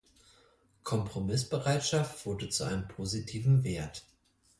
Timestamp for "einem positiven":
2.63-3.63